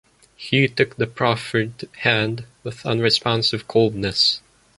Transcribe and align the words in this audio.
Hugh 0.35 0.67
took 0.67 0.95
the 0.95 1.05
proffered 1.05 1.87
hand 2.01 2.45
with 2.63 2.87
unresponsive 2.87 3.67
coldness. 3.67 4.41